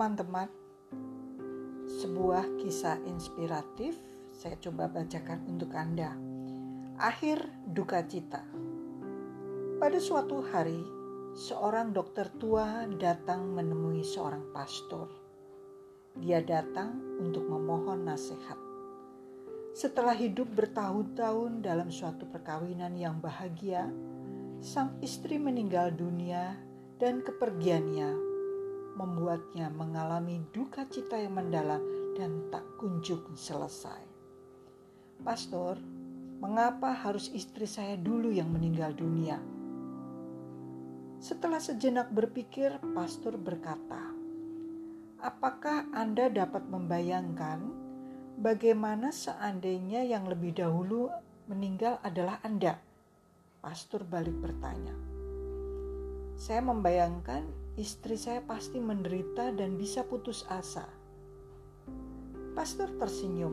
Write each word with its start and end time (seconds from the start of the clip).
teman-teman, 0.00 0.48
sebuah 2.00 2.56
kisah 2.56 3.04
inspiratif 3.04 3.92
saya 4.32 4.56
coba 4.56 4.88
bacakan 4.88 5.44
untuk 5.44 5.76
Anda. 5.76 6.16
Akhir 6.96 7.44
duka 7.68 8.00
cita. 8.08 8.40
Pada 9.76 10.00
suatu 10.00 10.40
hari, 10.40 10.80
seorang 11.36 11.92
dokter 11.92 12.32
tua 12.40 12.88
datang 12.96 13.52
menemui 13.52 14.00
seorang 14.00 14.48
pastor. 14.56 15.04
Dia 16.16 16.40
datang 16.40 17.20
untuk 17.20 17.44
memohon 17.44 18.00
nasihat. 18.00 18.56
Setelah 19.76 20.16
hidup 20.16 20.48
bertahun-tahun 20.56 21.60
dalam 21.60 21.92
suatu 21.92 22.24
perkawinan 22.24 22.96
yang 22.96 23.20
bahagia, 23.20 23.84
sang 24.64 24.96
istri 25.04 25.36
meninggal 25.36 25.92
dunia 25.92 26.56
dan 26.96 27.20
kepergiannya 27.20 28.29
membuatnya 28.98 29.70
mengalami 29.70 30.42
duka 30.50 30.86
cita 30.88 31.18
yang 31.18 31.36
mendalam 31.36 31.82
dan 32.18 32.50
tak 32.50 32.64
kunjung 32.76 33.22
selesai. 33.36 34.02
Pastor, 35.20 35.76
mengapa 36.40 36.96
harus 36.96 37.28
istri 37.30 37.68
saya 37.68 37.94
dulu 38.00 38.32
yang 38.32 38.48
meninggal 38.48 38.96
dunia? 38.96 39.36
Setelah 41.20 41.60
sejenak 41.60 42.08
berpikir, 42.08 42.80
pastor 42.96 43.36
berkata, 43.36 44.16
"Apakah 45.20 45.92
Anda 45.92 46.32
dapat 46.32 46.64
membayangkan 46.64 47.60
bagaimana 48.40 49.12
seandainya 49.12 50.00
yang 50.08 50.24
lebih 50.24 50.56
dahulu 50.56 51.12
meninggal 51.44 52.00
adalah 52.00 52.40
Anda?" 52.40 52.80
Pastor 53.60 54.08
balik 54.08 54.40
bertanya. 54.40 55.19
Saya 56.40 56.64
membayangkan 56.64 57.44
istri 57.76 58.16
saya 58.16 58.40
pasti 58.40 58.80
menderita 58.80 59.52
dan 59.52 59.76
bisa 59.76 60.08
putus 60.08 60.48
asa. 60.48 60.88
Pastor 62.56 62.88
tersenyum. 62.96 63.52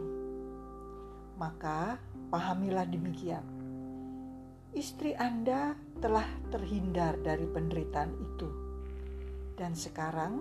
Maka 1.36 2.00
pahamilah 2.32 2.88
demikian. 2.88 3.44
Istri 4.72 5.20
Anda 5.20 5.76
telah 6.00 6.24
terhindar 6.48 7.20
dari 7.20 7.44
penderitaan 7.44 8.12
itu. 8.24 8.48
Dan 9.60 9.76
sekarang 9.76 10.40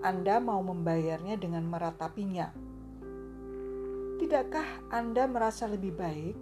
Anda 0.00 0.40
mau 0.40 0.64
membayarnya 0.64 1.36
dengan 1.36 1.68
meratapinya. 1.68 2.48
Tidakkah 4.24 4.88
Anda 4.88 5.28
merasa 5.28 5.68
lebih 5.68 5.92
baik 6.00 6.36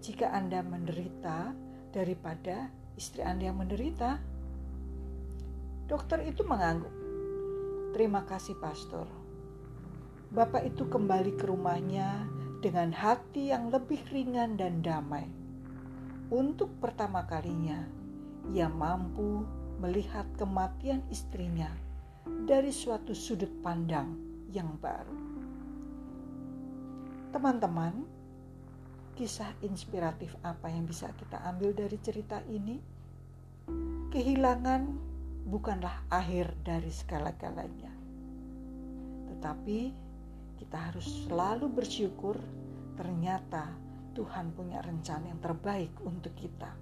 jika 0.00 0.32
Anda 0.32 0.64
menderita 0.64 1.52
daripada 1.92 2.72
istri 2.96 3.20
Anda 3.20 3.52
yang 3.52 3.60
menderita. 3.60 4.37
Dokter 5.88 6.20
itu 6.28 6.44
mengangguk. 6.44 6.92
Terima 7.96 8.20
kasih, 8.28 8.60
Pastor. 8.60 9.08
Bapak 10.28 10.68
itu 10.68 10.84
kembali 10.84 11.40
ke 11.40 11.48
rumahnya 11.48 12.28
dengan 12.60 12.92
hati 12.92 13.48
yang 13.48 13.72
lebih 13.72 14.04
ringan 14.12 14.60
dan 14.60 14.84
damai. 14.84 15.24
Untuk 16.28 16.76
pertama 16.76 17.24
kalinya, 17.24 17.88
ia 18.52 18.68
mampu 18.68 19.48
melihat 19.80 20.28
kematian 20.36 21.00
istrinya 21.08 21.72
dari 22.44 22.68
suatu 22.68 23.16
sudut 23.16 23.48
pandang 23.64 24.12
yang 24.52 24.76
baru. 24.76 25.16
Teman-teman, 27.32 28.04
kisah 29.16 29.56
inspiratif 29.64 30.36
apa 30.44 30.68
yang 30.68 30.84
bisa 30.84 31.08
kita 31.16 31.40
ambil 31.48 31.72
dari 31.72 31.96
cerita 31.96 32.44
ini? 32.44 32.76
Kehilangan 34.12 35.07
bukanlah 35.48 36.04
akhir 36.12 36.52
dari 36.60 36.92
segala-galanya, 36.92 37.92
tetapi 39.32 39.96
kita 40.60 40.76
harus 40.92 41.24
selalu 41.24 41.72
bersyukur. 41.72 42.36
Ternyata 42.98 43.70
Tuhan 44.12 44.50
punya 44.52 44.82
rencana 44.82 45.30
yang 45.30 45.38
terbaik 45.38 45.94
untuk 46.02 46.34
kita. 46.34 46.74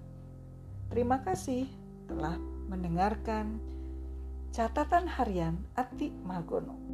Terima 0.88 1.20
kasih 1.20 1.68
telah 2.08 2.40
mendengarkan 2.66 3.60
catatan 4.56 5.04
harian 5.04 5.60
Ati 5.76 6.08
Magono. 6.24 6.85